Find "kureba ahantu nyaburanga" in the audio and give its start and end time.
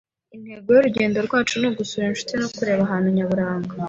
2.55-3.73